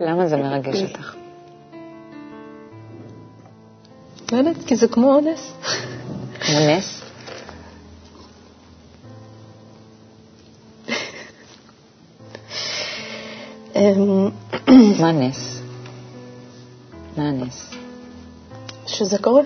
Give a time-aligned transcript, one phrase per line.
[0.00, 1.14] למה זה מרגש אותך?
[4.32, 5.52] לא יודעת, כי זה כמו נס.
[6.40, 7.02] כמו נס?
[13.76, 14.30] אמ,
[15.00, 15.60] מה נס?
[17.16, 17.70] מה הנס?
[18.86, 19.42] שזה קורה.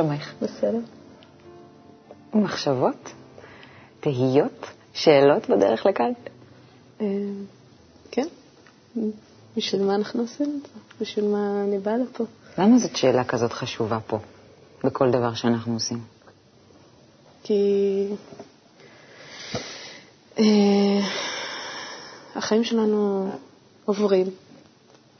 [0.00, 0.32] שלומך?
[0.42, 0.78] בסדר.
[2.34, 3.12] מחשבות?
[4.00, 4.66] תהיות?
[4.92, 6.12] שאלות בדרך לכאן?
[7.00, 7.44] אמ,
[8.10, 8.26] כן.
[9.56, 10.80] בשביל מה אנחנו עושים את זה?
[11.00, 12.24] בשביל מה אני באה לפה?
[12.58, 14.18] למה זאת שאלה כזאת חשובה פה,
[14.84, 15.98] בכל דבר שאנחנו עושים?
[17.42, 18.06] כי
[20.38, 20.44] אה,
[22.34, 23.30] החיים שלנו
[23.84, 24.26] עוברים,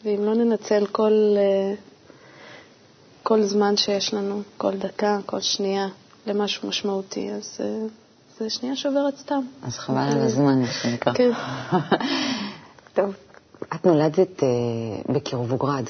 [0.04, 1.74] ואם לא ננצל כל, אה,
[3.22, 5.88] כל זמן שיש לנו, כל דקה, כל שנייה,
[6.26, 7.86] למשהו משמעותי, אז אה,
[8.38, 9.40] זה שנייה שעוברת סתם.
[9.62, 11.12] אז חבל על הזמן, מה שנקרא.
[11.12, 11.30] כן.
[12.94, 13.14] טוב,
[13.74, 14.48] את נולדת אה,
[15.14, 15.84] בקירובוגרד.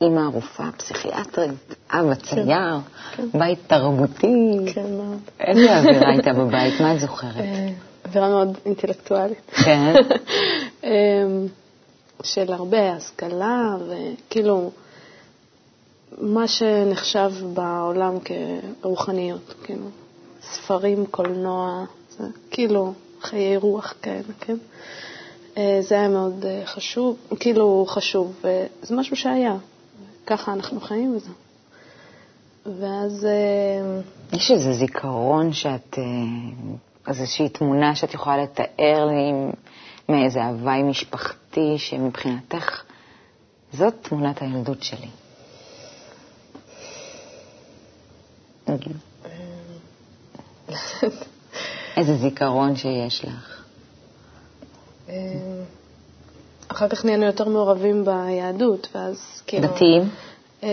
[0.00, 2.78] אימא רופאה, פסיכיאטרית, אבא צייר,
[3.16, 3.26] כן.
[3.38, 4.56] בית תרבותי.
[4.74, 5.18] כן, מאוד.
[5.40, 6.80] איזה אווירה הייתה בבית?
[6.80, 7.36] מה את זוכרת?
[7.36, 7.68] אה,
[8.04, 9.50] אווירה מאוד אינטלקטואלית.
[9.64, 9.94] כן?
[10.84, 10.90] אמ,
[12.22, 14.70] של הרבה השכלה, וכאילו,
[16.18, 18.14] מה שנחשב בעולם
[18.80, 19.86] כרוחניות, כאילו,
[20.42, 24.56] ספרים, קולנוע, זה כאילו חיי רוח כאלה, כן?
[25.56, 29.56] אה, זה היה מאוד אה, חשוב, כאילו חשוב, וזה משהו שהיה,
[30.26, 31.30] ככה אנחנו חיים וזה.
[32.80, 34.00] ואז אה,
[34.32, 36.04] יש איזה זיכרון שאת, אה,
[37.08, 39.52] איזושהי תמונה שאת יכולה לתאר לי
[40.08, 42.82] מאיזה הוואי משפחתי שמבחינתך
[43.72, 45.08] זאת תמונת הילדות שלי.
[48.74, 48.96] נגיד.
[51.96, 53.62] איזה זיכרון שיש לך.
[55.08, 55.14] אה,
[56.68, 59.68] אחר כך נהיינו יותר מעורבים ביהדות, ואז כאילו...
[59.68, 60.02] דתיים?
[60.62, 60.68] אה,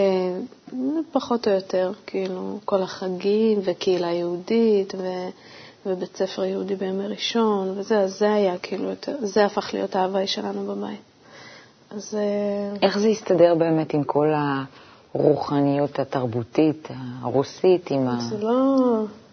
[1.12, 5.08] פחות או יותר, כאילו, כל החגים וקהילה יהודית ו...
[5.86, 10.28] ובית ספר יהודי בימי ראשון וזה, אז זה היה כאילו יותר, זה הפך להיות ההוואי
[10.28, 11.02] שלנו בבית.
[11.92, 12.16] אז...
[12.16, 14.34] אה, איך זה הסתדר באמת עם כל
[15.16, 16.88] הרוחניות התרבותית
[17.22, 18.18] הרוסית, עם ה...
[18.30, 18.76] זה לא...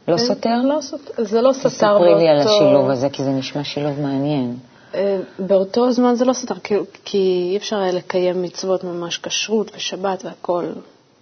[0.09, 0.57] לא כן, סותר?
[0.65, 0.79] לא
[1.19, 4.57] זה לא סותר תספרי לי על באותו- השילוב הזה, כי זה נשמע שילוב מעניין.
[4.95, 6.75] אה, באותו זמן זה לא סותר, כי,
[7.05, 7.19] כי
[7.53, 10.65] אי אפשר היה לקיים מצוות ממש כשרות ושבת והכל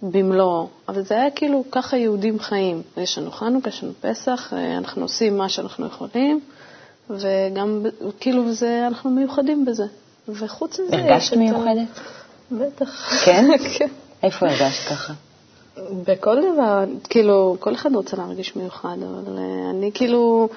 [0.01, 2.81] במלואו, אבל זה היה כאילו ככה יהודים חיים.
[2.97, 6.39] יש לנו חנוכה, יש לנו פסח, אה, אנחנו עושים מה שאנחנו יכולים,
[7.09, 7.85] וגם
[8.19, 9.85] כאילו זה, אנחנו מיוחדים בזה.
[10.29, 11.87] וחוץ מזה יש הרגשת את ה- מיוחדת?
[12.51, 13.23] בטח.
[13.25, 13.45] כן?
[13.77, 13.87] כן.
[14.23, 15.13] איפה הרגשת ככה?
[16.07, 20.49] בכל דבר, כאילו, כל אחד רוצה להרגיש מיוחד, אבל אה, אני כאילו,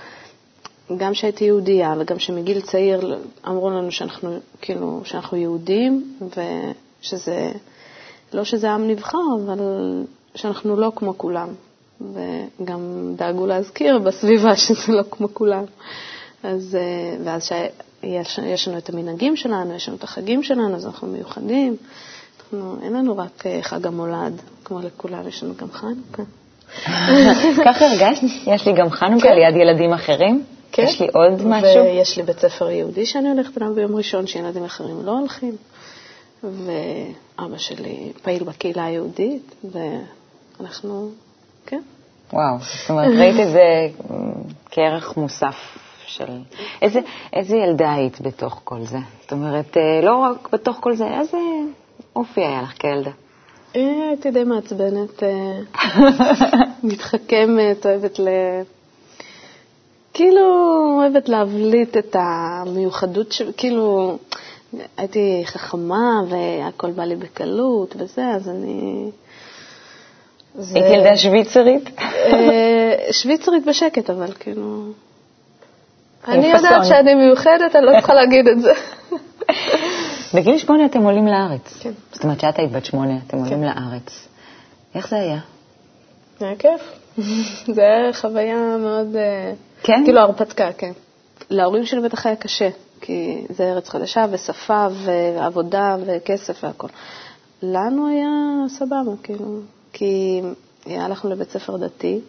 [0.96, 6.18] גם כשהייתי יהודייה וגם שמגיל צעיר אמרו לנו שאנחנו, כאילו, שאנחנו יהודים,
[7.02, 7.52] ושזה,
[8.32, 9.58] לא שזה עם נבחר, אבל
[10.34, 11.48] שאנחנו לא כמו כולם.
[12.00, 15.64] וגם דאגו להזכיר בסביבה שזה לא כמו כולם.
[16.42, 20.86] אז, אה, ואז שיש יש לנו את המנהגים שלנו, יש לנו את החגים שלנו, אז
[20.86, 21.76] אנחנו מיוחדים.
[22.52, 26.22] אנחנו, אין לנו רק אה, חג המולד, כמו לכולם, יש לנו גם חנוכה.
[27.66, 28.22] ככה הרגשת?
[28.46, 29.34] יש לי גם חנוכה כן.
[29.34, 30.44] ליד ילדים אחרים?
[30.72, 30.82] כן.
[30.82, 31.84] יש לי עוד משהו?
[31.84, 35.56] ויש לי בית ספר יהודי שאני הולכת אליו ביום ראשון, שילדים אחרים לא הולכים.
[36.42, 41.10] ואבא שלי פעיל בקהילה היהודית, ואנחנו,
[41.66, 41.82] כן.
[42.32, 43.88] וואו, זאת אומרת, ראית את זה
[44.70, 45.56] כערך מוסף
[46.06, 46.38] של...
[46.82, 47.00] איזה,
[47.32, 48.98] איזה ילדה היית בתוך כל זה?
[49.22, 51.38] זאת אומרת, אה, לא רק בתוך כל זה, איזה
[52.16, 53.10] אופי היה לך כילדה?
[53.76, 55.60] אה, הייתי די מעצבנת, אה,
[56.82, 58.28] מתחכמת, אוהבת ל...
[60.14, 60.42] כאילו,
[60.98, 63.42] אוהבת להבליט את המיוחדות, ש...
[63.56, 64.16] כאילו,
[64.96, 69.10] הייתי חכמה והכל בא לי בקלות וזה, אז אני...
[70.54, 71.90] זה- היית ילדה שוויצרית?
[71.98, 74.82] אה, שוויצרית בשקט, אבל כאילו...
[76.28, 76.84] אני יודעת.
[76.84, 78.72] שאני מיוחדת, אני לא צריכה להגיד את זה.
[80.34, 81.78] בגיל שמונה אתם עולים לארץ.
[81.80, 81.92] כן.
[82.12, 84.28] זאת אומרת, שאת היית בת שמונה, אתם עולים לארץ.
[84.94, 85.38] איך זה היה?
[86.40, 86.80] היה כיף.
[87.74, 89.16] זה היה חוויה מאוד...
[89.16, 90.02] אה, כן?
[90.04, 90.92] כאילו הרפתקה, כן.
[91.50, 92.68] להורים שלי בטח היה קשה,
[93.00, 96.88] כי זה ארץ חדשה, ושפה, ועבודה, וכסף והכל.
[97.62, 98.28] לנו היה
[98.68, 99.60] סבבה, כאילו,
[99.92, 100.42] כי
[100.86, 102.20] הלכנו לבית ספר דתי,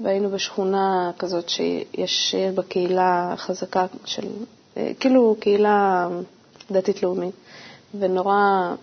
[0.00, 4.26] והיינו בשכונה כזאת שיש בה קהילה חזקה של,
[4.76, 6.08] אה, כאילו קהילה
[6.70, 7.34] דתית-לאומית,
[7.98, 8.74] ונורא,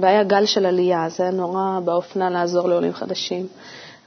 [0.00, 3.46] והיה גל של עלייה, אז היה נורא באופנה לעזור לעולים חדשים.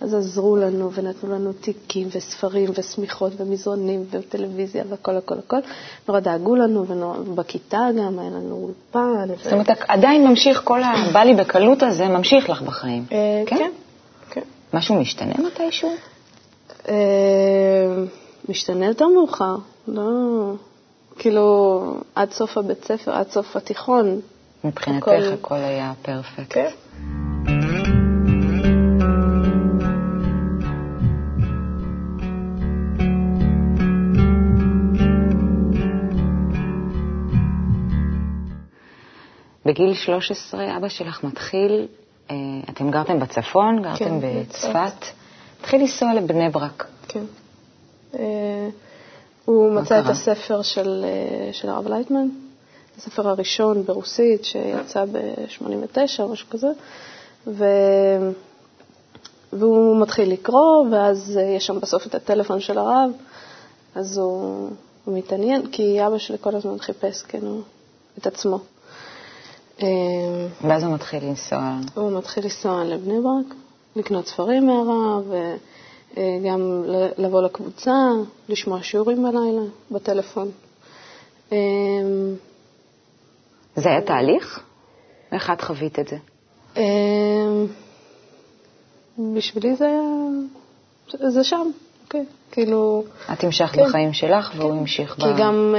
[0.01, 5.57] אז עזרו לנו ונתנו לנו תיקים וספרים ושמיכות ומזרונים וטלוויזיה והכל הכל הכל.
[6.07, 6.85] נורא דאגו לנו,
[7.27, 9.33] ובכיתה גם היה לנו אולפן.
[9.43, 13.05] זאת אומרת, עדיין ממשיך כל הבא לי בקלות הזה, ממשיך לך בחיים.
[13.11, 13.71] אה, כן?
[14.29, 14.41] כן.
[14.73, 15.89] משהו משתנה מתישהו?
[16.89, 16.95] אה,
[18.49, 19.55] משתנה יותר מאוחר,
[19.87, 20.01] לא...
[21.19, 24.21] כאילו, עד סוף הבית ספר, עד סוף התיכון.
[24.63, 26.53] מבחינתך הכל, הכל היה פרפקט.
[26.53, 26.69] כן.
[39.65, 41.87] בגיל 13 אבא שלך מתחיל,
[42.31, 42.35] אה,
[42.69, 45.05] אתם גרתם בצפון, גרתם כן, בצפת,
[45.59, 46.87] התחיל לנסוע לבני ברק.
[47.07, 47.23] כן.
[49.47, 49.99] אה, הוא מצא?
[49.99, 52.27] את הספר של, אה, של הרב לייטמן,
[52.97, 56.67] הספר הראשון ברוסית שיצא ב-89 או משהו כזה,
[57.47, 57.65] ו...
[59.53, 63.11] והוא מתחיל לקרוא, ואז יש שם בסוף את הטלפון של הרב,
[63.95, 64.69] אז הוא,
[65.05, 67.39] הוא מתעניין, כי אבא שלי כל הזמן חיפש, כן,
[68.17, 68.59] את עצמו.
[69.81, 69.87] אה,
[70.61, 71.77] ואז הוא מתחיל לנסוע.
[71.95, 73.55] הוא מתחיל לנסוע לבני ברק,
[73.95, 75.23] לקנות ספרים מהרב,
[76.17, 76.83] וגם
[77.17, 77.93] לבוא לקבוצה,
[78.49, 79.61] לשמוע שיעורים בלילה,
[79.91, 80.51] בטלפון.
[81.51, 81.57] אה,
[83.75, 84.63] זה היה תהליך?
[85.31, 86.17] איך את חווית את זה?
[86.77, 86.83] אה,
[89.33, 90.01] בשבילי זה היה...
[91.29, 91.67] זה שם,
[92.03, 92.25] אוקיי.
[92.51, 93.03] כאילו...
[93.33, 95.21] את המשכת כן, בחיים שלך והוא כן, המשיך ב...
[95.21, 95.75] כי גם,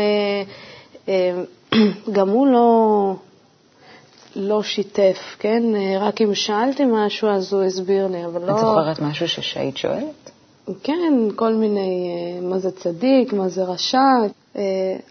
[2.17, 3.15] גם הוא לא...
[4.37, 5.63] לא שיתף, כן?
[6.01, 8.53] רק אם שאלתי משהו אז הוא הסביר לי, אבל לא...
[8.53, 10.31] את זוכרת משהו שהיית שואלת?
[10.83, 13.99] כן, כל מיני, אה, מה זה צדיק, מה זה רשע,
[14.57, 14.63] אה,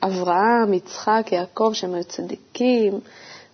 [0.03, 2.99] אברהם, יצחק, יעקב, שהם היו צדיקים,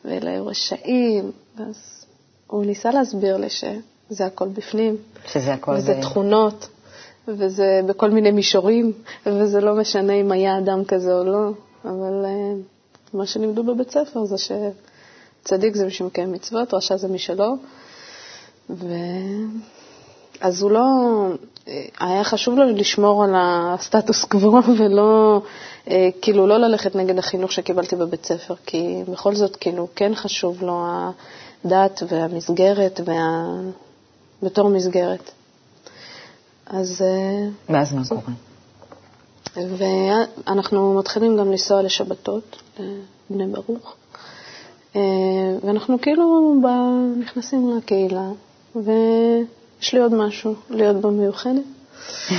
[0.05, 2.05] ואלה היו רשעים, אז
[2.47, 4.97] הוא ניסה להסביר לי שזה הכל בפנים.
[5.27, 5.71] שזה הכל...
[5.77, 6.01] וזה ב...
[6.01, 6.67] תכונות,
[7.27, 8.91] וזה בכל מיני מישורים,
[9.25, 11.49] וזה לא משנה אם היה אדם כזה או לא,
[11.85, 12.53] אבל אה,
[13.13, 14.51] מה שלימדו בבית ספר זה ש...
[15.45, 17.53] צדיק זה מי שמקיים מצוות, רשע זה מי שלא.
[18.69, 18.87] ו...
[20.41, 20.83] אז הוא לא,
[21.99, 25.41] היה חשוב לו לשמור על הסטטוס קוו ולא,
[26.21, 30.85] כאילו לא ללכת נגד החינוך שקיבלתי בבית ספר, כי בכל זאת, כאילו, כן חשוב לו
[31.65, 33.45] הדת והמסגרת, וה...
[34.43, 35.31] בתור מסגרת.
[36.65, 37.03] אז...
[37.69, 38.33] ואז מה קורה?
[39.77, 42.61] ואנחנו מתחילים גם לנסוע לשבתות,
[43.29, 43.95] לבני ברוך.
[44.95, 45.01] אה,
[45.63, 46.53] ואנחנו כאילו
[47.19, 48.29] נכנסים לקהילה,
[48.75, 51.63] ויש לי עוד משהו, להיות בה מיוחדת.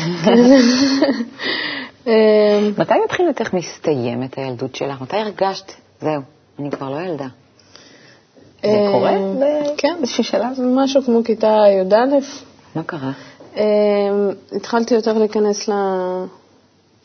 [2.07, 5.01] אה, מתי מבחינתך מסתיימת הילדות שלך?
[5.01, 6.23] מתי הרגשת, זהו,
[6.59, 7.27] אני כבר לא ילדה?
[8.63, 9.13] זה אה, קורה?
[9.77, 10.61] כן, באיזשהו שלב.
[10.75, 11.97] משהו כמו כיתה י"א.
[12.75, 13.13] מה קרה?
[14.53, 15.73] התחלתי יותר להיכנס ל...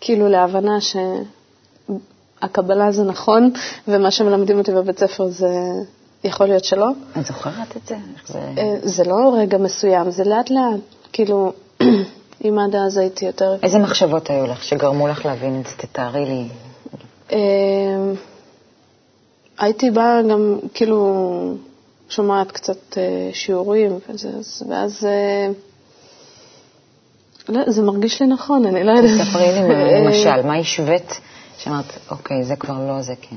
[0.01, 0.95] כאילו להבנה ש...
[2.41, 3.51] הקבלה זה נכון,
[3.87, 5.47] ומה שמלמדים אותי בבית ספר זה
[6.23, 6.87] יכול להיות שלא.
[7.19, 7.95] את זוכרת את זה?
[8.27, 8.39] זה...
[8.57, 10.79] אה, זה לא רגע מסוים, זה לאט-לאט.
[11.13, 11.53] כאילו,
[12.45, 13.55] אם עד אז הייתי יותר...
[13.63, 15.73] איזה מחשבות היו לך שגרמו לך להבין את זה?
[15.77, 16.47] תתארי לי.
[17.31, 17.37] אה,
[19.59, 21.53] הייתי באה גם, כאילו,
[22.09, 24.29] שומעת קצת אה, שיעורים, וזה,
[24.69, 25.07] ואז...
[27.49, 29.21] לא, זה מרגיש לי נכון, אני לא יודעת.
[29.21, 29.61] תספרי לי
[30.05, 31.19] למשל, מה השווית
[31.63, 33.35] שאמרת, אוקיי, זה כבר לא, זה כן.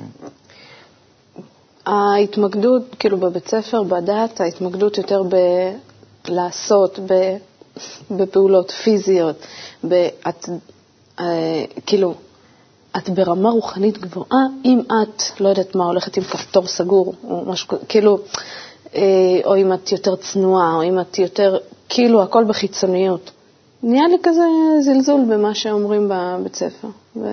[1.86, 5.22] ההתמקדות, כאילו בבית ספר, בדת, ההתמקדות יותר
[6.28, 7.36] בלעשות, ב,
[8.10, 9.36] בפעולות פיזיות,
[9.84, 10.48] באת,
[11.20, 12.14] אה, כאילו,
[12.96, 17.78] את ברמה רוחנית גבוהה אם את, לא יודעת מה, הולכת עם כפתור סגור, או משהו
[17.88, 18.18] כאילו,
[18.94, 19.02] אה,
[19.44, 23.30] או אם את יותר צנועה, או אם את יותר, כאילו, הכל בחיצוניות.
[23.82, 24.44] נהיה לי כזה
[24.80, 26.88] זלזול במה שאומרים בבית ספר.
[27.16, 27.26] ו...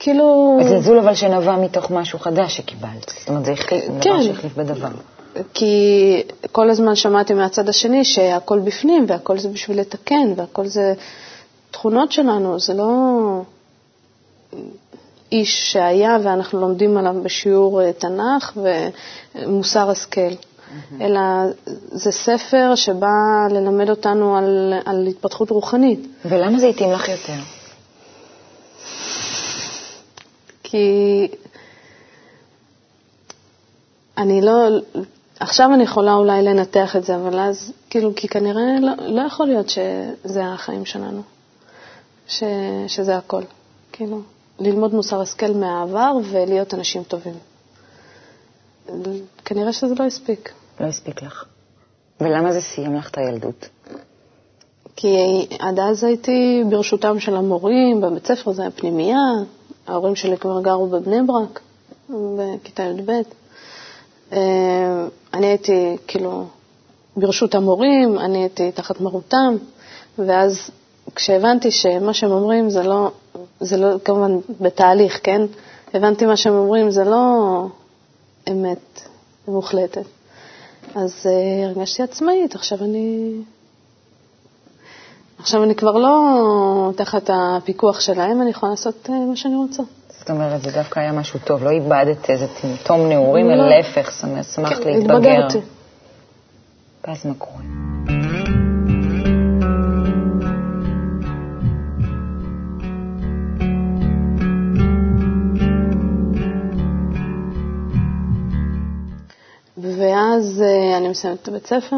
[0.00, 0.58] כאילו...
[0.68, 3.12] זלזול אבל שנבע מתוך משהו חדש שקיבלת.
[3.18, 4.10] זאת אומרת, זה החליף, כן.
[4.10, 4.88] דבר שהחליף בדבר.
[5.54, 10.94] כי כל הזמן שמעתי מהצד השני שהכל בפנים, והכל זה בשביל לתקן, והכל זה
[11.70, 12.90] תכונות שלנו, זה לא
[15.32, 18.58] איש שהיה ואנחנו לומדים עליו בשיעור אה, תנ"ך
[19.36, 20.94] ומוסר השכל, mm-hmm.
[21.00, 21.20] אלא
[21.92, 23.08] זה ספר שבא
[23.50, 26.00] ללמד אותנו על, על התפתחות רוחנית.
[26.24, 27.59] ולמה זה התאים לך יותר?
[30.70, 31.28] כי
[34.18, 34.68] אני לא,
[35.40, 39.46] עכשיו אני יכולה אולי לנתח את זה, אבל אז, כאילו, כי כנראה לא, לא יכול
[39.46, 41.22] להיות שזה החיים שלנו,
[42.28, 42.42] ש,
[42.86, 43.42] שזה הכל.
[43.92, 44.20] כאילו,
[44.58, 47.34] ללמוד מוסר השכל מהעבר ולהיות אנשים טובים.
[49.44, 50.52] כנראה שזה לא הספיק.
[50.80, 51.44] לא הספיק לך.
[52.20, 53.68] ולמה זה סיים לך את הילדות?
[54.96, 59.18] כי עד אז הייתי ברשותם של המורים, בבית ספר זה היה פנימייה,
[59.90, 61.60] ההורים שלי כבר גרו בבני ברק,
[62.10, 63.10] בכיתה י"ב.
[64.32, 66.44] אה, אני הייתי כאילו
[67.16, 69.56] ברשות המורים, אני הייתי תחת מרותם,
[70.18, 70.70] ואז
[71.14, 73.10] כשהבנתי שמה שהם אומרים זה לא,
[73.60, 75.42] זה לא, כמובן בתהליך, כן?
[75.94, 77.66] הבנתי מה שהם אומרים זה לא
[78.50, 79.00] אמת
[79.48, 80.04] מוחלטת.
[80.94, 83.32] אז uh, הרגשתי עצמאית, עכשיו אני...
[85.40, 89.82] עכשיו אני כבר לא תחת הפיקוח שלהם, אני יכולה לעשות uh, מה שאני רוצה.
[90.08, 93.54] זאת אומרת, זה דווקא היה משהו טוב, לא איבדת איזה טמטום נעורים, לא.
[93.54, 94.12] אלא להפך,
[94.54, 95.16] שמחת כן, להתבגר.
[95.16, 95.58] התבגרתי.
[97.06, 97.62] ואז מה קורה?
[109.76, 111.96] ואז uh, אני מסיימת את הבית ספר,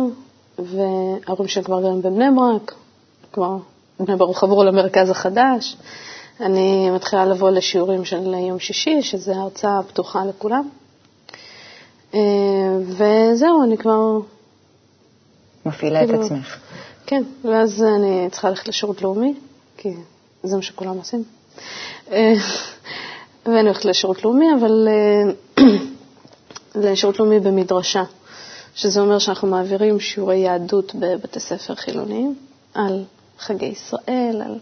[0.59, 2.75] וההורים שלי כבר גרים בבני ברק,
[3.33, 3.57] כבר
[4.01, 5.77] בני ברק חברו למרכז החדש.
[6.41, 10.69] אני מתחילה לבוא לשיעורים של יום שישי, שזה הרצאה פתוחה לכולם.
[12.13, 12.17] Uh,
[12.87, 14.19] וזהו, אני כבר...
[15.67, 16.59] מפעילה כאילו, את עצמך.
[17.07, 19.35] כן, ואז אני צריכה ללכת לשירות לאומי,
[19.77, 19.89] כי
[20.43, 21.25] זה מה שכולם עושים.
[22.09, 22.13] Uh,
[23.47, 24.89] ואני הולכת לשירות לאומי, אבל
[26.75, 28.05] לשירות לאומי במדרשה,
[28.75, 32.35] שזה אומר שאנחנו מעבירים שיעורי יהדות בבתי ספר חילוניים
[32.75, 33.05] על
[33.43, 34.59] חגי ישראל, על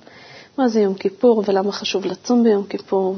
[0.59, 3.17] מה זה יום כיפור ולמה חשוב לצום ביום כיפור.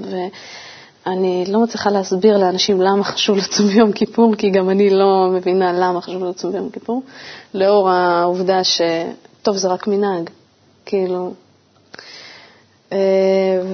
[1.06, 5.72] ואני לא מצליחה להסביר לאנשים למה חשוב לצום ביום כיפור, כי גם אני לא מבינה
[5.72, 7.02] למה חשוב לצום ביום כיפור,
[7.54, 8.80] לאור העובדה ש...
[9.42, 10.30] טוב, זה רק מנהג.
[10.86, 11.32] כאילו,
[12.92, 12.94] ו...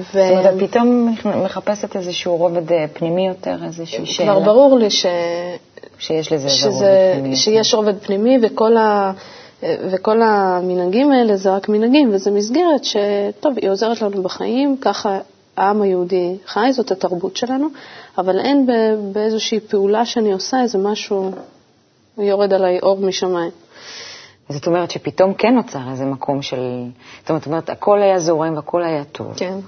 [0.03, 1.15] זאת אומרת, את פתאום
[1.45, 4.31] מחפשת איזשהו רובד אה, פנימי יותר, איזושהי שאלה.
[4.33, 5.05] כבר ברור לי ש...
[5.99, 7.35] שיש לזה שזה, רובד פנימי.
[7.35, 9.11] שיש רובד פנימי, וכל, ה...
[9.63, 15.17] וכל המנהגים האלה זה רק מנהגים, וזו מסגרת שטוב, היא עוזרת לנו בחיים, ככה
[15.57, 17.67] העם היהודי חי, זאת התרבות שלנו,
[18.17, 18.67] אבל אין
[19.13, 21.31] באיזושהי פעולה שאני עושה איזה משהו,
[22.17, 23.51] יורד עליי אור משמיים.
[24.49, 26.59] זאת אומרת שפתאום כן נוצר איזה מקום של...
[27.27, 29.33] זאת אומרת, הכל היה זורם והכל היה טוב.
[29.35, 29.59] כן.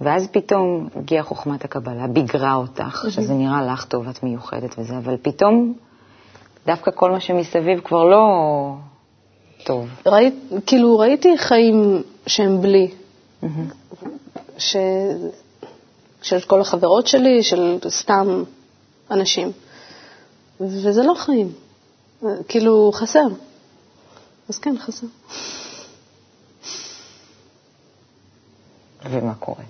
[0.00, 5.16] ואז פתאום הגיעה חוכמת הקבלה, ביגרה אותך, שזה נראה לך טוב, את מיוחדת וזה, אבל
[5.22, 5.74] פתאום
[6.66, 8.26] דווקא כל מה שמסביב כבר לא
[9.64, 9.88] טוב.
[10.06, 10.34] ראית,
[10.66, 12.90] כאילו, ראיתי חיים שהם בלי.
[14.58, 14.76] ש...
[16.22, 18.44] של כל החברות שלי, של סתם
[19.10, 19.52] אנשים.
[20.60, 21.52] וזה לא חיים.
[22.48, 23.26] כאילו, חסר.
[24.48, 25.06] אז כן, חסר.
[29.10, 29.64] ומה קורה?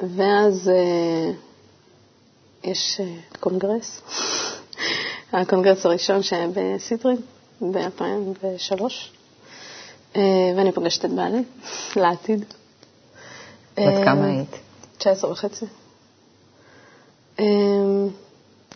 [0.00, 1.30] ואז אה,
[2.64, 4.00] יש אה, קונגרס,
[5.40, 7.14] הקונגרס הראשון שהיה בסידני
[7.60, 8.82] ב-2003,
[10.16, 10.22] אה,
[10.56, 11.42] ואני פוגשת את בעלי
[11.96, 12.44] לעתיד.
[13.76, 14.56] בת כמה היית?
[14.98, 15.66] 19 וחצי.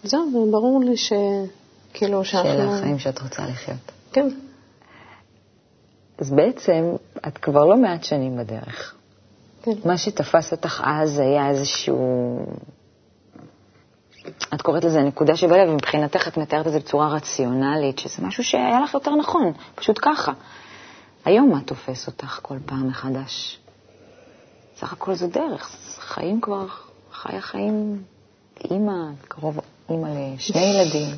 [0.04, 2.50] זהו, וברור לי שכאילו שאנחנו...
[2.50, 3.92] שאלה החיים שאת רוצה לחיות.
[4.12, 4.28] כן.
[6.18, 6.92] אז בעצם
[7.26, 8.94] את כבר לא מעט שנים בדרך.
[9.62, 9.72] כן.
[9.84, 12.38] מה שתפס אותך אז היה איזשהו...
[14.54, 18.80] את קוראת לזה נקודה שבלב, ומבחינתך את מתארת את זה בצורה רציונלית, שזה משהו שהיה
[18.80, 20.32] לך יותר נכון, פשוט ככה.
[21.24, 23.58] היום מה תופס אותך כל פעם מחדש?
[24.76, 26.66] סך הכל זו דרך, חיים כבר,
[27.12, 28.02] חיה חיים,
[28.70, 28.92] אימא,
[29.28, 31.16] קרוב אימא לשני ילדים.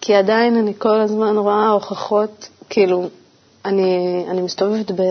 [0.00, 3.08] כי עדיין אני כל הזמן רואה הוכחות כאילו,
[3.64, 5.02] אני, אני מסתובבת ב,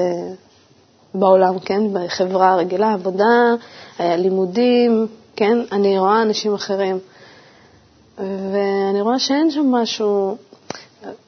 [1.13, 1.81] בעולם, כן?
[1.93, 3.55] בחברה הרגילה, עבודה,
[3.99, 5.57] לימודים, כן?
[5.71, 6.99] אני רואה אנשים אחרים.
[8.17, 10.37] ואני רואה שאין שם משהו,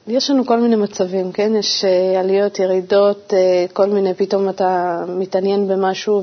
[0.06, 1.52] יש לנו כל מיני מצבים, כן?
[1.56, 6.22] יש אה, עליות, ירידות, אה, כל מיני, פתאום אתה מתעניין במשהו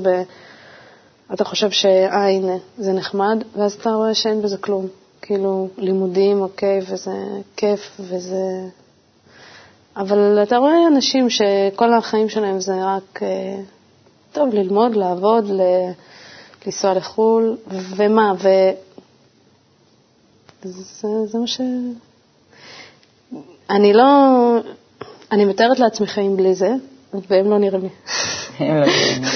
[1.30, 4.86] ואתה חושב שאה, הנה, זה נחמד, ואז אתה רואה שאין בזה כלום.
[5.22, 7.14] כאילו, לימודים, אוקיי, וזה
[7.56, 8.68] כיף, וזה
[9.96, 13.56] אבל אתה רואה אנשים שכל החיים שלהם זה רק, אה,
[14.32, 15.50] טוב, ללמוד, לעבוד,
[16.66, 17.56] לנסוע לחו"ל,
[17.96, 18.48] ומה, ו...
[20.62, 21.60] זה, זה מה ש...
[23.70, 24.06] אני לא...
[25.32, 26.70] אני מתארת לעצמי חיים בלי זה,
[27.14, 27.88] והם לא נראים לי.
[28.58, 29.28] הם לא נראים לי.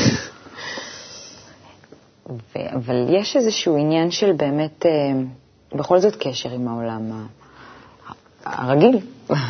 [2.74, 4.86] אבל יש איזשהו עניין של באמת...
[4.86, 4.90] אה,
[5.74, 7.26] בכל זאת קשר עם העולם
[8.44, 8.98] הרגיל,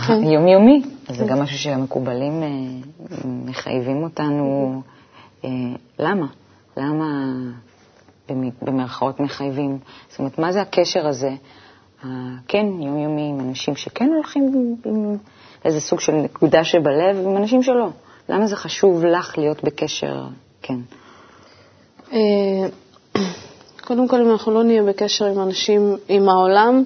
[0.08, 0.82] היומיומי.
[1.08, 2.48] אז זה גם משהו שהמקובלים אה,
[3.24, 4.82] מחייבים אותנו.
[5.44, 5.50] אה,
[5.98, 6.26] למה?
[6.76, 7.06] למה
[8.28, 9.78] במ- במרכאות מחייבים?
[10.08, 11.30] זאת אומרת, מה זה הקשר הזה,
[12.02, 15.16] הכן יומיומי, עם אנשים שכן הולכים עם- עם
[15.64, 17.88] איזה סוג של נקודה שבלב, עם אנשים שלא?
[18.28, 20.24] למה זה חשוב לך להיות בקשר,
[20.62, 20.78] כן?
[22.12, 22.18] אה,
[23.86, 26.84] קודם כל, אם אנחנו לא נהיה בקשר עם אנשים, עם העולם,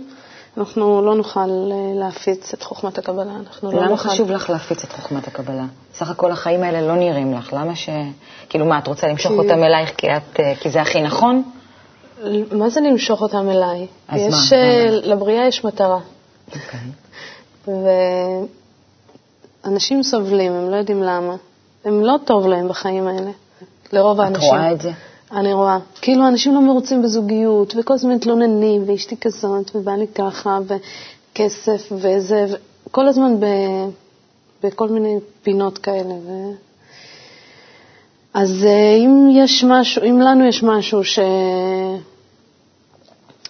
[0.56, 1.46] אנחנו לא נוכל אה,
[1.94, 3.32] להפיץ את חוכמת הקבלה.
[3.46, 4.08] אנחנו לא למה נוכל...
[4.08, 5.64] חשוב לך להפיץ את חוכמת הקבלה?
[5.94, 7.88] סך הכל החיים האלה לא נראים לך, למה ש...
[8.48, 11.42] כאילו, מה, את רוצה למשוך כי- אותם אלייך כי, את, אה, כי זה הכי נכון?
[12.52, 13.86] מה זה למשוך אותם אליי?
[14.08, 14.58] אז יש, מה?
[14.58, 14.96] אה, מה?
[15.06, 15.98] לבריאה יש מטרה,
[16.46, 16.80] אוקיי.
[19.64, 21.34] ואנשים סובלים, הם לא יודעים למה.
[21.84, 23.30] הם לא טוב להם בחיים האלה,
[23.92, 24.48] לרוב את האנשים.
[24.48, 24.90] רואה את זה?
[25.32, 25.78] אני רואה.
[26.00, 32.46] כאילו, אנשים לא מרוצים בזוגיות, וכל הזמן מתלוננים, ואשתי כזאת, ובא לי ככה, וכסף, וזה,
[32.90, 33.46] כל הזמן ב,
[34.62, 36.14] בכל מיני פינות כאלה.
[36.14, 36.50] ו...
[38.34, 41.18] אז אה, אם יש משהו, אם לנו יש משהו ש...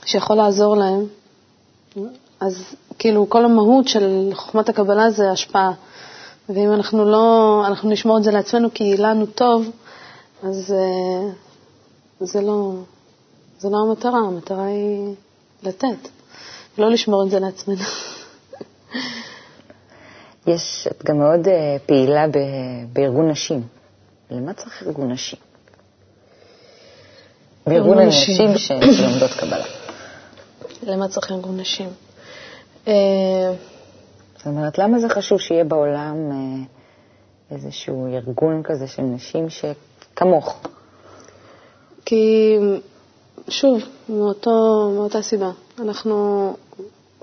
[0.04, 1.06] שיכול לעזור להם,
[2.40, 2.64] אז
[2.98, 5.72] כאילו כל המהות של חוכמת הקבלה זה השפעה.
[6.48, 9.70] ואם אנחנו לא, אנחנו נשמור את זה לעצמנו כי לנו טוב,
[10.42, 11.30] אז אה,
[12.20, 12.72] זה לא,
[13.58, 15.14] זה לא המטרה, המטרה היא
[15.62, 16.08] לתת,
[16.78, 17.78] לא לשמור את זה לעצמנו.
[20.46, 22.38] יש, את גם מאוד אה, פעילה ב,
[22.92, 23.62] בארגון נשים.
[24.30, 25.38] למה צריך ארגון נשים?
[27.66, 28.50] בארגון ארגון נשים.
[28.50, 29.64] הנשים שלומדות קבלה.
[30.82, 31.88] למה צריך ארגון נשים?
[32.88, 32.94] אה,
[34.36, 36.36] זאת אומרת, למה זה חשוב שיהיה בעולם אה,
[37.50, 40.62] איזשהו ארגון כזה של נשים שכמוך?
[42.10, 42.56] כי,
[43.48, 45.50] שוב, מאותו, מאותה סיבה.
[45.78, 46.52] אנחנו,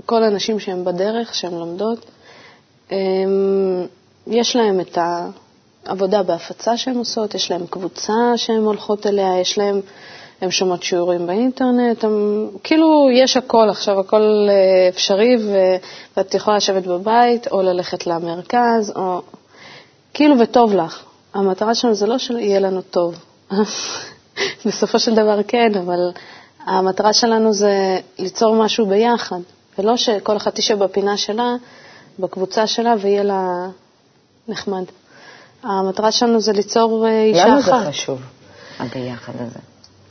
[0.06, 2.06] כל הנשים שהן בדרך, שהן לומדות,
[2.90, 3.88] הם,
[4.28, 4.98] יש להן את
[5.86, 9.82] העבודה בהפצה שהן עושות, יש להן קבוצה שהן הולכות אליה, יש להן,
[10.42, 15.58] הן שומעות שיעורים באינטרנט, הם, כאילו יש הכל עכשיו, הכל אה, אפשרי, ו,
[16.18, 19.22] ואת יכולה לשבת בבית, או ללכת למרכז, או
[20.14, 21.04] כאילו וטוב לך.
[21.34, 23.16] המטרה שלנו זה לא שיהיה לנו טוב.
[24.68, 26.12] בסופו של דבר כן, אבל
[26.66, 29.40] המטרה שלנו זה ליצור משהו ביחד,
[29.80, 31.56] ולא שכל אחת תשב בפינה שלה,
[32.20, 33.68] בקבוצה שלה, ויהיה לה
[34.48, 34.84] נחמד.
[35.64, 37.84] המטרה שלנו זה ליצור אה, אישה למה אחת.
[37.84, 38.20] זה חשוב,
[38.80, 39.60] הביחד הזה?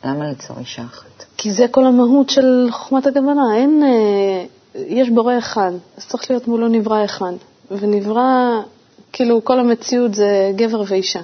[0.05, 1.25] למה ליצור אישה אחת?
[1.37, 3.43] כי זה כל המהות של חוכמת הגבלה.
[3.57, 7.33] אין, אה, יש בורא אחד, אז צריך להיות מולו נברא אחד.
[7.71, 8.61] ונברא,
[9.13, 11.21] כאילו, כל המציאות זה גבר ואישה.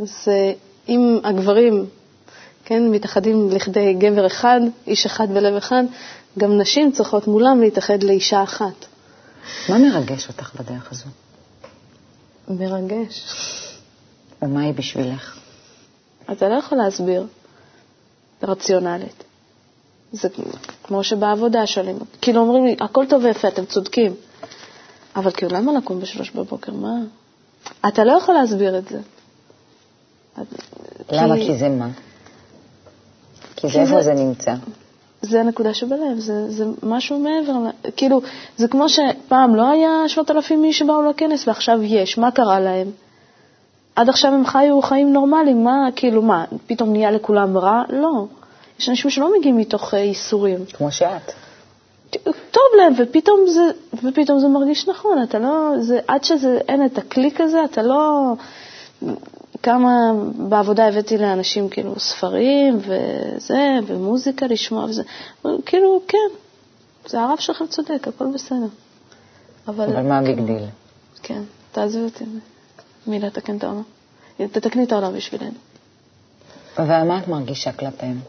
[0.00, 0.52] אז אה,
[0.88, 1.86] אם הגברים,
[2.70, 5.82] כן, מתאחדים לכדי גבר אחד, איש אחד בלב אחד,
[6.38, 8.86] גם נשים צריכות מולם להתאחד לאישה אחת.
[9.68, 11.06] מה מרגש אותך בדרך הזו?
[12.48, 13.24] מרגש.
[14.42, 15.38] ומה היא בשבילך?
[16.32, 17.26] אתה לא יכול להסביר
[18.42, 19.24] רציונלית.
[20.12, 20.28] זה
[20.82, 24.14] כמו שבעבודה שואלים, כאילו אומרים לי, הכל טוב ויפה, אתם צודקים.
[25.16, 26.72] אבל כאילו, למה לקום בשלוש בבוקר?
[26.72, 26.94] מה?
[27.88, 29.00] אתה לא יכול להסביר את זה.
[31.12, 31.36] למה?
[31.36, 31.88] כי זה מה?
[33.60, 34.54] כי זה איפה זה- זה נמצא.
[35.22, 37.52] זה הנקודה שבלב, זה, זה משהו מעבר,
[37.96, 38.20] כאילו,
[38.56, 42.90] זה כמו שפעם לא היה שבעת אלפים איש שבאו לכנס ועכשיו יש, מה קרה להם?
[43.96, 47.82] עד עכשיו הם חיו חיים נורמליים, מה, כאילו, מה, פתאום נהיה לכולם רע?
[47.88, 48.24] לא.
[48.78, 50.58] יש אנשים שלא מגיעים מתוך אה, ייסורים.
[50.72, 51.32] כמו שאת.
[52.50, 53.60] טוב להם, ופתאום זה,
[54.04, 58.32] ופתאום זה מרגיש נכון, אתה לא, זה, עד שזה, אין את הקליק הזה, אתה לא,
[59.62, 60.12] כמה
[60.48, 65.02] בעבודה הבאתי לאנשים כאילו ספרים וזה, ומוזיקה לשמוע וזה,
[65.66, 66.28] כאילו, כן,
[67.06, 68.66] זה הרב שלך צודק, הכל בסדר.
[69.68, 70.64] אבל, אבל מה ה big deal?
[71.22, 71.42] כן,
[71.72, 72.24] תעזבי אותי,
[73.06, 73.82] מי לתקן את העולם?
[74.36, 75.54] תתקני את העולם בשבילנו.
[76.78, 78.20] ומה את מרגישה כלפיהם?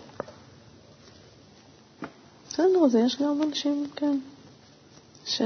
[2.49, 4.17] בסדר, אז יש גם אנשים, כן,
[5.25, 5.41] ש...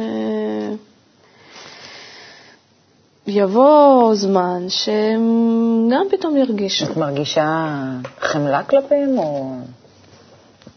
[3.27, 6.85] יבוא זמן שהם גם פתאום ירגישו.
[6.85, 7.75] את מרגישה
[8.19, 9.55] חמלה כלפיהם, או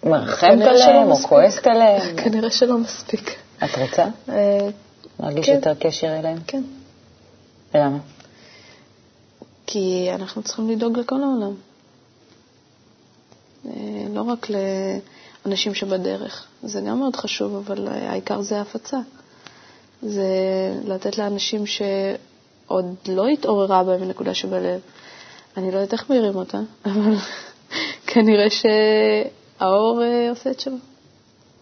[0.05, 1.17] מרחמת עליהם, או.
[1.17, 2.17] כועסת עליהם?
[2.17, 3.31] כנראה שלא מספיק.
[3.65, 4.69] את רוצה אה,
[5.21, 5.55] להרגיש כן.
[5.55, 6.39] יותר קשר אליהם?
[6.47, 6.63] כן,
[7.75, 7.99] למה?
[9.67, 11.55] כי אנחנו צריכים לדאוג לכל העולם.
[13.67, 13.73] אה,
[14.15, 14.47] לא רק
[15.47, 18.99] לאנשים שבדרך, זה גם מאוד חשוב, אבל העיקר זה ההפצה.
[20.03, 20.27] זה
[20.85, 21.67] לתת לאנשים
[22.69, 24.81] שעוד לא התעוררה בהם נקודה שבלב.
[25.57, 27.15] אני לא יודעת איך מעירים אותה, אבל
[28.07, 30.77] כנראה שהאור אה, עושה את שלו.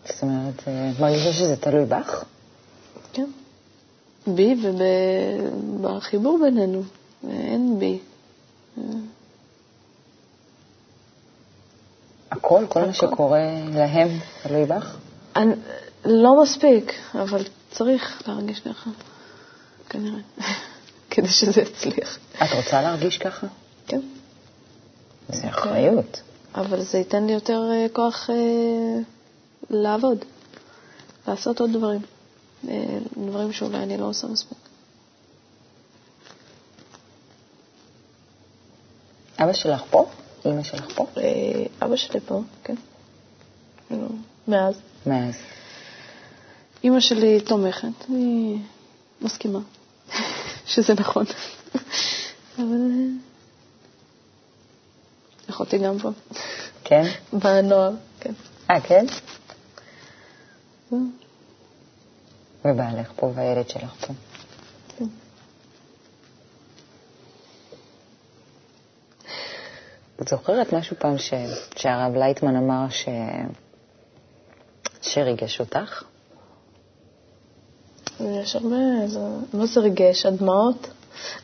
[0.04, 2.24] זאת אומרת, אה, מרגישה שזה תלוי בך?
[3.12, 3.26] כן.
[4.26, 4.54] בי
[5.80, 6.82] ובחיבור בינינו.
[7.28, 7.98] אין בי.
[12.30, 12.64] הכל?
[12.68, 13.40] כל מה שקורה
[13.74, 14.08] להם
[14.42, 14.96] תלוי בך?
[15.36, 15.54] אני,
[16.04, 18.90] לא מספיק, אבל צריך להרגיש ככה,
[19.88, 20.18] כנראה,
[21.16, 22.18] כדי שזה יצליח.
[22.34, 23.46] את רוצה להרגיש ככה?
[23.86, 24.00] כן.
[25.28, 26.20] זה אחריות.
[26.54, 29.02] אבל זה ייתן לי יותר אה, כוח אה,
[29.70, 30.24] לעבוד,
[31.28, 32.00] לעשות עוד דברים,
[32.68, 34.58] אה, דברים שאולי אני לא עושה מספיק.
[39.38, 40.10] אבא שלך פה?
[40.44, 41.06] אימא שלך פה?
[41.16, 42.74] אה, אבא שלי פה, כן.
[43.88, 44.08] כאילו,
[44.48, 44.74] מאז.
[45.06, 45.34] מאז.
[46.84, 48.58] אימא שלי תומכת, אני
[49.22, 49.60] מסכימה
[50.66, 51.24] שזה נכון.
[52.56, 53.06] אבל אה,
[55.50, 56.10] אחותי גם פה.
[56.84, 57.04] כן?
[57.32, 58.32] בנוער, כן.
[58.70, 59.06] אה, כן?
[62.64, 64.12] ובעלך פה והילד שלך פה.
[64.98, 65.04] כן.
[70.22, 71.34] את זוכרת משהו פעם ש...
[71.76, 73.08] שהרב לייטמן אמר ש...
[75.02, 76.02] שריגש אותך?
[78.20, 79.20] יש הרבה, זה...
[79.52, 80.26] מה זה ריגש?
[80.26, 80.88] הדמעות?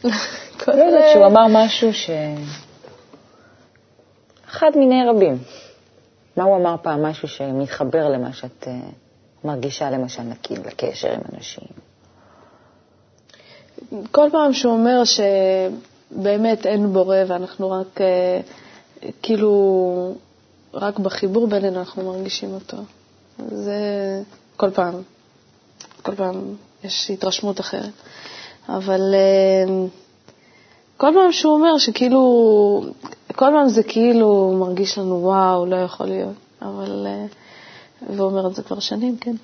[0.68, 2.10] לא יודעת, שהוא אמר משהו ש...
[4.50, 5.38] אחד מיני רבים.
[6.36, 7.02] מה הוא אמר פעם?
[7.02, 8.78] משהו שמתחבר למה שאת אה,
[9.44, 11.64] מרגישה, למשל, נגיד, לקשר עם אנשים.
[14.10, 18.40] כל פעם שהוא אומר שבאמת אין בורא ואנחנו רק, אה,
[19.22, 20.14] כאילו,
[20.74, 22.76] רק בחיבור בינינו אנחנו מרגישים אותו.
[23.48, 23.78] זה
[24.56, 24.94] כל פעם,
[26.02, 27.90] כל פעם יש התרשמות אחרת.
[28.68, 29.86] אבל אה,
[30.96, 32.20] כל פעם שהוא אומר שכאילו,
[33.36, 36.34] כל פעם זה כאילו מרגיש לנו, וואו, לא יכול להיות.
[36.62, 37.24] אבל, אה,
[38.14, 39.34] והוא אומר את זה כבר שנים, כן.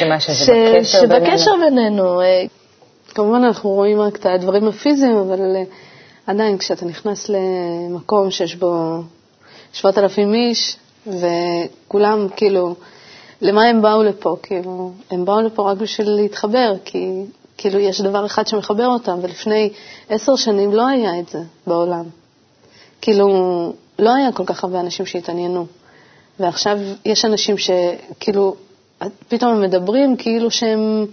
[0.00, 1.24] שמה שזה בקשר בינינו.
[1.24, 2.20] שבקשר בינינו.
[2.20, 2.44] אה,
[3.08, 5.40] כמובן אנחנו רואים רק את הדברים הפיזיים, אבל
[6.26, 9.02] עדיין כשאתה נכנס למקום שיש בו
[9.72, 12.74] 7,000 איש, וכולם כאילו,
[13.42, 14.36] למה הם באו לפה?
[14.42, 17.08] כאילו, הם באו לפה רק בשביל להתחבר, כי
[17.56, 19.70] כאילו יש דבר אחד שמחבר אותם, ולפני
[20.08, 22.04] עשר שנים לא היה את זה בעולם.
[23.00, 23.26] כאילו,
[23.98, 25.66] לא היה כל כך הרבה אנשים שהתעניינו.
[26.40, 28.54] ועכשיו יש אנשים שכאילו,
[29.28, 31.06] פתאום הם מדברים כאילו שהם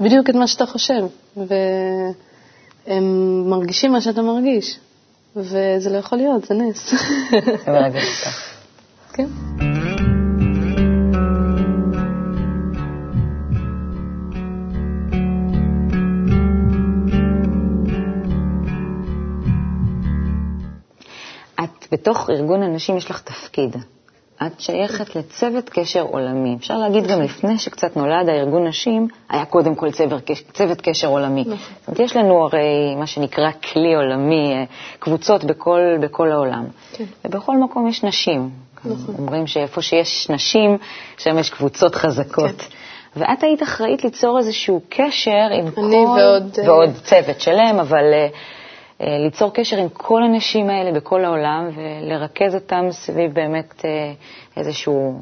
[0.00, 1.06] בדיוק את מה שאתה חושב,
[2.86, 4.78] והם מרגישים מה שאתה מרגיש,
[5.36, 6.90] וזה לא יכול להיות, זה נס.
[7.64, 8.52] זה מרגש אותך.
[9.12, 9.26] כן.
[21.96, 23.76] בתוך ארגון הנשים יש לך תפקיד.
[24.46, 26.56] את שייכת לצוות קשר עולמי.
[26.58, 31.40] אפשר להגיד גם לפני שקצת נולד הארגון נשים, היה קודם כל צוות, צוות קשר עולמי.
[31.40, 31.56] נכון.
[31.56, 34.64] זאת אומרת, יש לנו הרי מה שנקרא כלי עולמי, אה,
[34.98, 36.64] קבוצות בכל, בכל העולם.
[36.92, 37.04] כן.
[37.24, 38.50] ובכל מקום יש נשים.
[38.84, 39.14] נכון.
[39.18, 40.78] אומרים שאיפה שיש נשים,
[41.18, 42.60] שם יש קבוצות חזקות.
[42.60, 42.76] כן.
[43.16, 45.80] ואת היית אחראית ליצור איזשהו קשר עם כל...
[45.80, 48.28] אני ועוד, אה, ועוד צוות שלם, אבל אה,
[49.00, 54.12] ליצור קשר עם כל הנשים האלה בכל העולם ולרכז אותם סביב באמת אה,
[54.56, 55.20] איזשהו...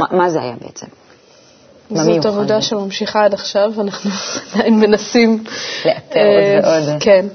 [0.00, 0.86] מה, מה זה היה בעצם?
[1.90, 2.62] זאת עבודה?
[2.62, 4.10] שממשיכה עד עכשיו, אנחנו
[4.54, 5.44] עדיין מנסים...
[5.84, 7.02] לאתר אה, עוד ועוד.
[7.02, 7.26] כן.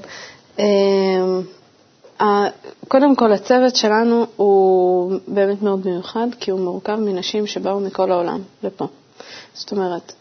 [2.20, 2.48] אה,
[2.88, 8.40] קודם כל, הצוות שלנו הוא באמת מאוד מיוחד, כי הוא מורכב מנשים שבאו מכל העולם
[8.62, 8.86] לפה.
[9.54, 10.12] זאת אומרת,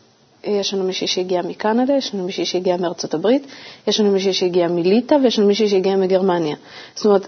[0.44, 3.48] יש לנו מישהי שהגיעה מקנדה, יש לנו מישהי שהגיעה מארצות הברית,
[3.88, 6.56] יש לנו מישהי שהגיעה מליטא ויש לנו מישהי שהגיעה מגרמניה.
[6.96, 7.28] זאת אומרת,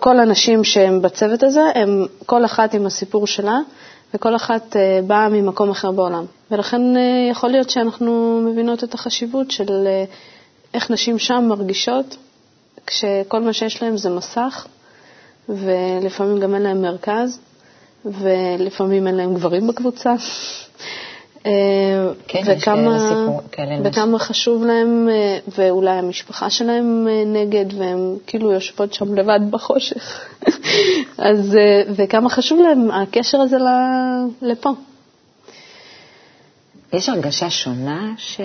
[0.00, 3.58] כל הנשים שהן בצוות הזה, הן כל אחת עם הסיפור שלה,
[4.14, 6.24] וכל אחת אה, באה ממקום אחר בעולם.
[6.50, 10.04] ולכן אה, יכול להיות שאנחנו מבינות את החשיבות של אה,
[10.74, 12.16] איך נשים שם מרגישות,
[12.86, 14.66] כשכל מה שיש להן זה מסך,
[15.48, 17.40] ולפעמים גם אין להן מרכז,
[18.04, 20.14] ולפעמים אין להן גברים בקבוצה.
[23.52, 29.40] כן, וכמה, חשוב להם, אה, ואולי המשפחה שלהם אה, נגד, והן כאילו יושבות שם לבד
[29.50, 30.20] בחושך.
[31.28, 34.70] אז, אה, וכמה חשוב להם הקשר הזה ל- לפה.
[36.92, 38.40] יש הרגשה שונה ש...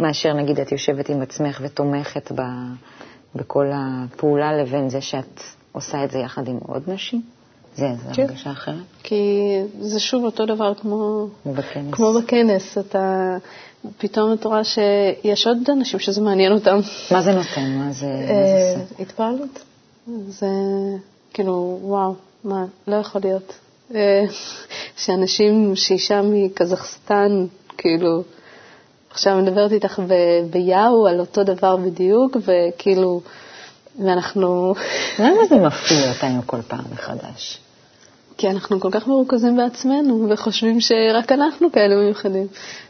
[0.00, 2.42] מאשר נגיד את יושבת עם עצמך ותומכת ב...
[3.34, 5.40] בכל הפעולה לבין זה שאת
[5.72, 7.22] עושה את זה יחד עם עוד נשים?
[7.76, 8.22] זה, זה כן.
[8.22, 8.76] הרגשה אחרת?
[9.02, 11.92] כי זה שוב אותו דבר כמו, בכנס.
[11.94, 12.78] כמו בכנס.
[12.78, 13.36] אתה,
[13.98, 16.80] פתאום אתה רואה שיש עוד אנשים שזה מעניין אותם.
[17.10, 17.78] מה זה נותן?
[17.78, 19.02] מה זה, אה, עושה?
[19.02, 19.64] התפעלות.
[20.28, 20.46] זה
[21.34, 23.52] כאילו, וואו, מה, לא יכול להיות.
[23.94, 24.24] אה,
[24.96, 27.46] שאנשים, שאישה מקזחסטן,
[27.78, 28.22] כאילו,
[29.10, 30.02] עכשיו מדברת איתך
[30.50, 33.20] ביאו על אותו דבר בדיוק, וכאילו,
[33.98, 34.74] ואנחנו...
[35.18, 37.58] למה זה מפליא אותנו כל פעם מחדש?
[38.36, 42.46] כי אנחנו כל כך מרוכזים בעצמנו, וחושבים שרק אנחנו כאלה מיוחדים.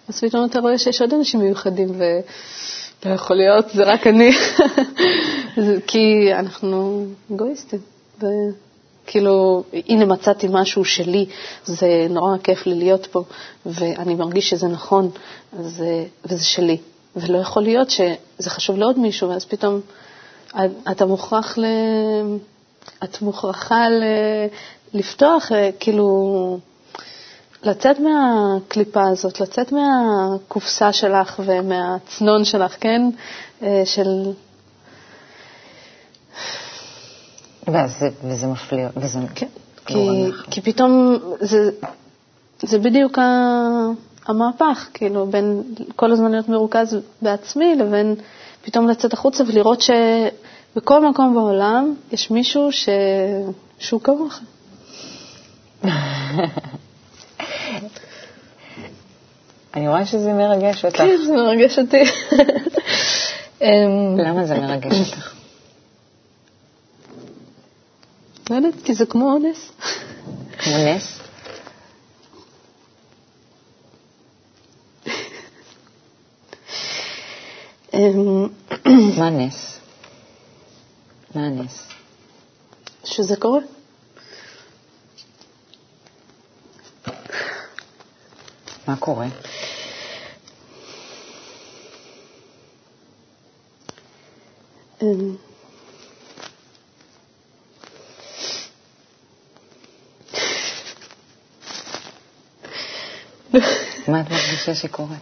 [0.08, 4.30] אז פתאום אתה רואה שיש עוד אנשים מיוחדים, ולא יכול להיות, זה רק אני.
[5.88, 7.80] כי אנחנו אגואיסטים.
[9.06, 11.26] כאילו, הנה מצאתי משהו שלי,
[11.64, 13.22] זה נורא כיף לי להיות פה,
[13.66, 15.10] ואני מרגיש שזה נכון,
[15.58, 15.84] אז,
[16.24, 16.76] וזה שלי.
[17.16, 19.80] ולא יכול להיות שזה חשוב לעוד מישהו, ואז פתאום
[20.90, 21.64] אתה מוכרח ל...
[23.04, 24.02] את מוכרחה ל...
[24.94, 26.58] לפתוח, אה, כאילו,
[27.62, 33.02] לצאת מהקליפה הזאת, לצאת מהקופסה שלך ומהצנון שלך, כן?
[33.62, 34.32] אה, של...
[37.68, 39.18] וזה, וזה מפליא, וזה...
[39.34, 39.46] כן.
[39.86, 41.70] כי, כי פתאום זה,
[42.62, 43.18] זה בדיוק
[44.26, 45.62] המהפך, כאילו, בין
[45.96, 48.14] כל הזמן להיות מרוכז בעצמי לבין
[48.62, 52.88] פתאום לצאת החוצה ולראות שבכל מקום בעולם יש מישהו ש...
[53.78, 54.38] שהוא כמוך.
[59.74, 60.96] אני רואה שזה מרגש אותך.
[60.98, 62.02] כן, זה מרגש אותי.
[63.62, 65.34] אמ, למה זה מרגש אותך?
[68.50, 69.72] לא יודעת, כי זה כמו נס.
[70.58, 71.21] כמו נס?
[77.92, 79.78] מה נס?
[81.34, 81.88] מה הנס?
[83.04, 83.60] שזה קורה.
[88.86, 89.26] מה קורה?
[95.02, 95.36] אמ.
[104.08, 105.16] מה את מרגישה שקורה?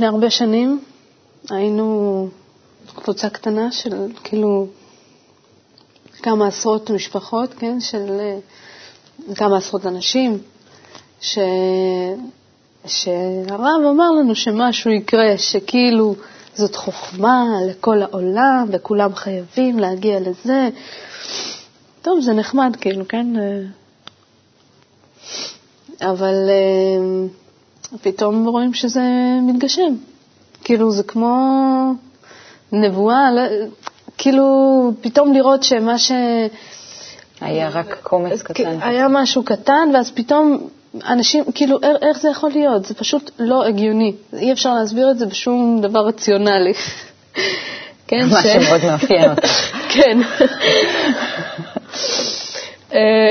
[0.00, 0.80] לפני הרבה שנים
[1.50, 2.28] היינו
[2.94, 4.66] קבוצה קטנה של כאילו
[6.22, 8.38] כמה עשרות משפחות, כן, של אה,
[9.34, 10.38] כמה עשרות אנשים,
[11.20, 11.38] ש...
[12.86, 16.14] שהרב אמר לנו שמשהו יקרה, שכאילו
[16.54, 20.68] זאת חוכמה לכל העולם וכולם חייבים להגיע לזה.
[22.02, 23.26] טוב, זה נחמד, כאילו, כן?
[23.36, 23.62] אה,
[26.10, 27.26] אבל אה,
[28.02, 29.02] פתאום רואים שזה
[29.42, 29.94] מתגשם.
[30.64, 31.36] כאילו, זה כמו
[32.72, 33.42] נבואה, לא,
[34.18, 34.44] כאילו,
[35.00, 36.12] פתאום לראות שמה ש...
[37.40, 38.78] היה רק קומץ קטן.
[38.80, 40.68] היה משהו קטן, ואז פתאום
[41.08, 42.84] אנשים, כאילו, איך זה יכול להיות?
[42.84, 44.12] זה פשוט לא הגיוני.
[44.32, 46.72] אי אפשר להסביר את זה בשום דבר רציונלי.
[48.08, 49.70] כן, מה שמאוד מאפיין אותך.
[49.94, 50.18] כן.
[52.94, 53.30] אה,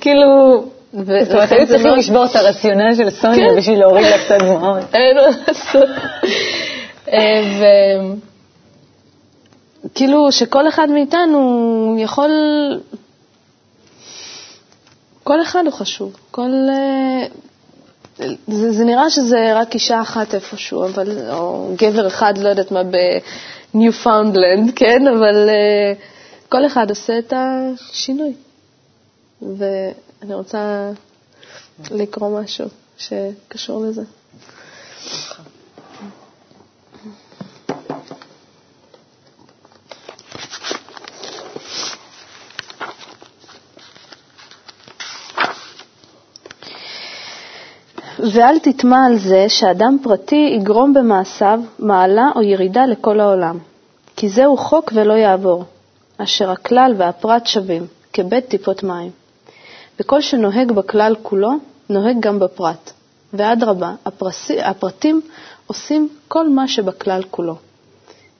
[0.00, 0.75] כאילו...
[1.04, 3.56] זאת אומרת, היו צריכים לשבור את הרציונל של סוניה כן.
[3.56, 4.84] בשביל להוריד לה קצת דמעות.
[4.94, 5.88] אין מה לעשות.
[7.12, 7.42] אה,
[9.84, 12.30] וכאילו שכל אחד מאיתנו יכול,
[15.24, 16.50] כל אחד הוא חשוב, כל...
[16.68, 17.26] אה,
[18.46, 22.82] זה, זה נראה שזה רק אישה אחת איפשהו, אבל, או גבר אחד, לא יודעת מה,
[23.74, 25.08] בניו-פאונדלנד, כן?
[25.08, 25.96] אבל uh,
[26.48, 28.32] כל אחד עושה את השינוי.
[30.20, 30.90] ואני רוצה
[31.90, 32.66] לקרוא משהו
[32.98, 34.02] שקשור לזה.
[48.32, 53.58] ואל תתמה על זה שאדם פרטי יגרום במעשיו מעלה או ירידה לכל העולם,
[54.16, 55.64] כי זהו חוק ולא יעבור,
[56.18, 59.25] אשר הכלל והפרט שווים, כבית טיפות מים.
[60.00, 61.50] וכל שנוהג בכלל כולו,
[61.88, 62.92] נוהג גם בפרט.
[63.32, 63.94] ואדרבה,
[64.62, 65.20] הפרטים
[65.66, 67.56] עושים כל מה שבכלל כולו.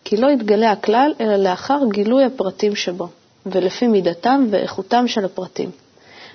[0.04, 3.08] כי לא יתגלה הכלל, אלא לאחר גילוי הפרטים שבו,
[3.46, 5.70] ולפי מידתם ואיכותם של הפרטים.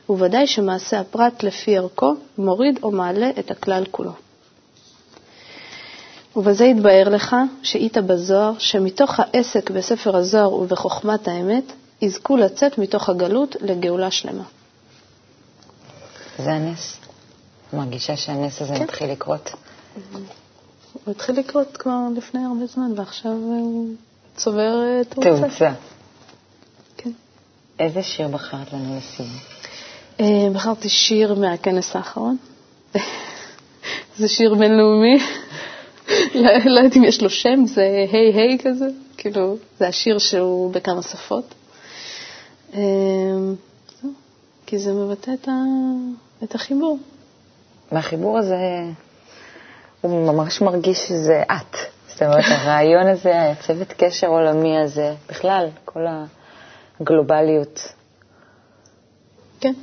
[0.10, 4.12] וודאי שמעשה הפרט לפי ערכו מוריד או מעלה את הכלל כולו.
[6.36, 11.64] ובזה יתבהר לך, שאית בזוהר, שמתוך העסק בספר הזוהר ובחוכמת האמת,
[12.02, 14.44] יזכו לצאת מתוך הגלות לגאולה שלמה.
[16.44, 16.98] זה הנס.
[17.74, 18.84] מרגישה שהנס הזה כן.
[18.84, 19.50] מתחיל לקרות.
[20.94, 23.88] הוא התחיל לקרות כבר לפני הרבה זמן, ועכשיו הוא
[24.36, 25.30] צובר אה, תאוצה.
[25.42, 25.72] תאוצה.
[26.98, 27.12] כן.
[27.80, 29.30] איזה שיר בחרת לנו לסיום?
[30.20, 32.38] אה, בחרתי שיר מהכנס האחרון.
[34.20, 35.20] זה שיר בינלאומי,
[36.36, 38.86] לא, לא יודעת אם יש לו שם, זה היי היי כזה,
[39.18, 41.54] כאילו, זה השיר שהוא בכמה שפות.
[42.74, 43.56] אמ,
[44.66, 45.52] כי זה מבטא את, ה...
[46.44, 47.00] את החיבור.
[47.92, 48.56] והחיבור הזה,
[50.02, 51.78] הוא ממש מרגיש שזה את.
[52.08, 56.06] זאת אומרת, הרעיון הזה, הצוות קשר עולמי הזה, בכלל, כל
[57.00, 57.94] הגלובליות.
[59.60, 59.74] כן.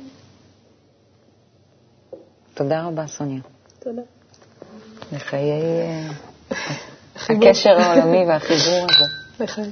[2.53, 3.41] תודה רבה, סוניה.
[3.79, 4.01] תודה.
[5.13, 6.09] לחיי אה,
[7.29, 9.43] הקשר העולמי והחיבור הזה.
[9.43, 9.71] לחיי.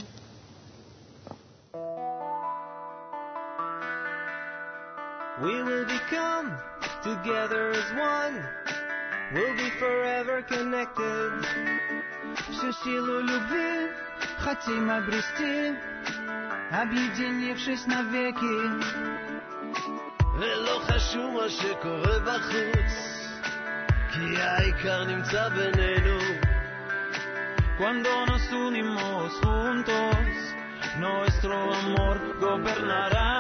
[5.40, 5.97] We will become
[7.07, 8.37] together as one.
[9.35, 11.33] We'll be forever connected.
[12.51, 13.91] Всю силу любви
[14.39, 15.75] хотим обрести,
[16.71, 18.59] объединившись навеки.
[20.35, 22.93] ולא חשוב מה שקורה בחוץ,
[24.13, 26.19] כי העיקר נמצא בינינו.
[27.79, 30.33] Cuando nos unimos juntos,
[30.99, 33.31] nuestro amor gobernará.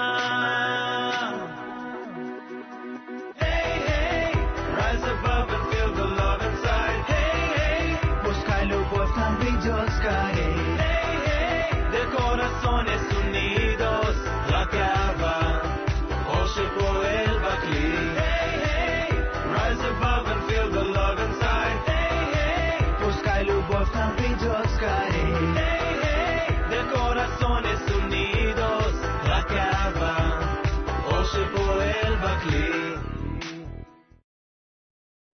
[10.07, 10.55] cargaré.
[11.91, 13.26] Del corazón es